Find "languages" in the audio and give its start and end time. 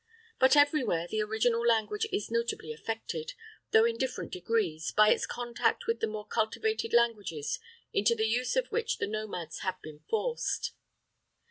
6.91-7.59